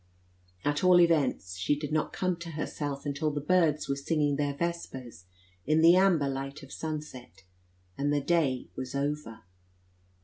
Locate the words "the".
3.29-3.39, 5.81-5.95, 8.11-8.19